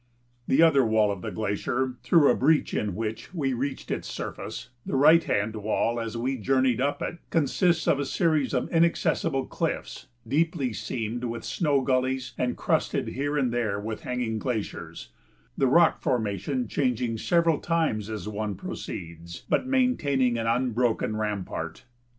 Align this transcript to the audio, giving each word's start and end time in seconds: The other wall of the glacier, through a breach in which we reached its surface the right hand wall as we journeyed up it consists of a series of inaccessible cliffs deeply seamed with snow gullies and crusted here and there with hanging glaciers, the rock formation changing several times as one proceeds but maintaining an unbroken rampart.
The 0.47 0.63
other 0.63 0.83
wall 0.83 1.11
of 1.11 1.21
the 1.21 1.29
glacier, 1.29 1.93
through 2.01 2.31
a 2.31 2.35
breach 2.35 2.73
in 2.73 2.95
which 2.95 3.35
we 3.35 3.53
reached 3.53 3.91
its 3.91 4.07
surface 4.09 4.69
the 4.83 4.95
right 4.95 5.23
hand 5.23 5.55
wall 5.57 5.99
as 5.99 6.17
we 6.17 6.37
journeyed 6.37 6.81
up 6.81 7.03
it 7.03 7.19
consists 7.29 7.87
of 7.87 7.99
a 7.99 8.05
series 8.07 8.51
of 8.55 8.67
inaccessible 8.71 9.45
cliffs 9.45 10.07
deeply 10.27 10.73
seamed 10.73 11.25
with 11.25 11.43
snow 11.43 11.81
gullies 11.81 12.33
and 12.35 12.57
crusted 12.57 13.09
here 13.09 13.37
and 13.37 13.53
there 13.53 13.79
with 13.79 14.01
hanging 14.01 14.39
glaciers, 14.39 15.09
the 15.55 15.67
rock 15.67 16.01
formation 16.01 16.67
changing 16.67 17.19
several 17.19 17.59
times 17.59 18.09
as 18.09 18.27
one 18.27 18.55
proceeds 18.55 19.43
but 19.49 19.67
maintaining 19.67 20.35
an 20.35 20.47
unbroken 20.47 21.15
rampart. 21.15 21.85